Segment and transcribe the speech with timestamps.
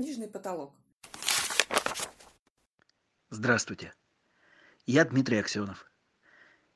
[0.00, 0.72] книжный потолок.
[3.28, 3.94] Здравствуйте.
[4.86, 5.92] Я Дмитрий Аксенов.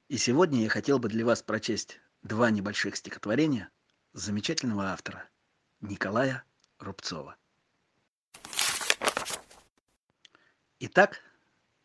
[0.09, 3.71] И сегодня я хотел бы для вас прочесть два небольших стихотворения
[4.13, 5.27] замечательного автора
[5.81, 6.45] Николая
[6.79, 7.39] Рубцова.
[10.81, 11.23] Итак,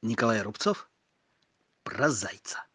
[0.02, 0.92] Николай Рубцов
[1.84, 2.66] про зайца.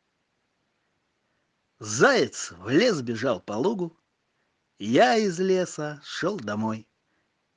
[1.80, 3.94] Заяц в лес бежал по лугу,
[4.78, 6.88] я из леса шел домой.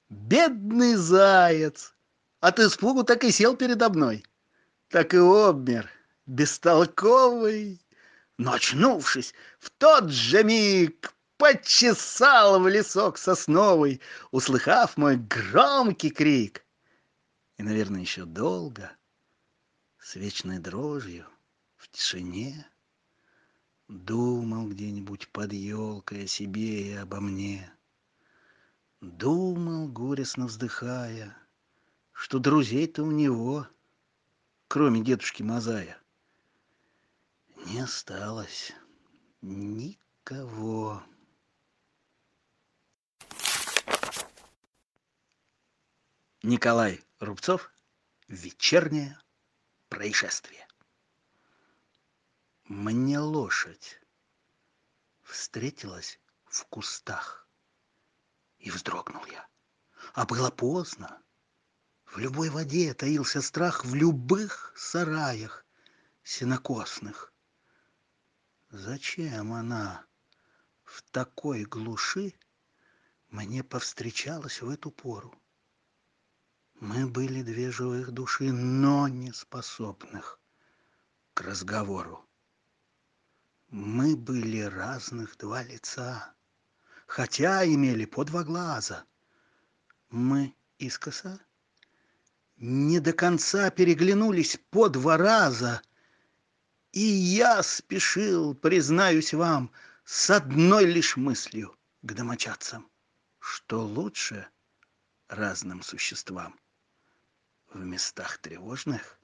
[0.10, 1.94] Бедный заяц!
[2.40, 4.24] От испугу так и сел передо мной.
[4.90, 5.90] Так и обмер,
[6.26, 7.82] бестолковый.
[8.38, 14.00] Но в тот же миг почесал в лесок сосновый,
[14.32, 16.64] услыхав мой громкий крик.
[17.58, 18.92] И, наверное, еще долго,
[20.00, 21.26] с вечной дрожью,
[21.76, 22.68] в тишине,
[23.88, 27.72] Думал где-нибудь под елкой о себе и обо мне.
[29.02, 31.38] Думал, горестно вздыхая,
[32.14, 33.68] Что друзей-то у него,
[34.68, 36.02] кроме дедушки Мазая,
[37.68, 38.74] Не осталось
[39.42, 41.04] никого.
[46.42, 47.72] Николай Рубцов
[48.28, 49.20] «Вечернее
[49.90, 50.68] происшествие».
[52.64, 54.02] Мне лошадь
[55.24, 57.47] встретилась в кустах.
[58.60, 59.48] И вздрогнул я.
[60.14, 61.22] А было поздно.
[62.06, 65.66] В любой воде таился страх, в любых сараях
[66.24, 67.34] сенокосных.
[68.70, 70.06] Зачем она
[70.84, 72.34] в такой глуши
[73.30, 75.34] мне повстречалась в эту пору?
[76.80, 80.40] Мы были две живых души, но не способных
[81.34, 82.24] к разговору.
[83.70, 86.36] Мы были разных два лица,
[87.08, 89.06] хотя имели по два глаза.
[90.10, 91.40] Мы искоса
[92.58, 95.82] не до конца переглянулись по два раза,
[96.92, 99.72] и я спешил, признаюсь вам,
[100.04, 102.90] с одной лишь мыслью к домочадцам,
[103.40, 104.48] что лучше
[105.28, 106.60] разным существам
[107.74, 109.20] в местах тревожных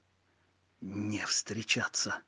[0.80, 2.22] не встречаться.